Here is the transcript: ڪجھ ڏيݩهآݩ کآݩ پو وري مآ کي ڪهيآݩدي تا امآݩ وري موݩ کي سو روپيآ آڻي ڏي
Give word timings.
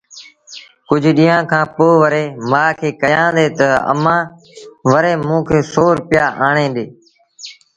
ڪجھ 0.87 1.09
ڏيݩهآݩ 1.17 1.49
کآݩ 1.51 1.71
پو 1.75 1.87
وري 2.03 2.25
مآ 2.51 2.63
کي 2.79 2.89
ڪهيآݩدي 3.01 3.47
تا 3.57 3.69
امآݩ 3.91 4.23
وري 4.91 5.13
موݩ 5.27 5.43
کي 5.47 5.59
سو 5.71 5.85
روپيآ 5.97 6.25
آڻي 6.47 6.67
ڏي 6.75 6.85